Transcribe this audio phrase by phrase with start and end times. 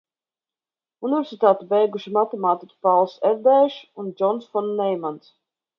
[1.09, 5.35] Universitāti beiguši matemātiķi Pāls Erdēšs un Džons fon Neimans.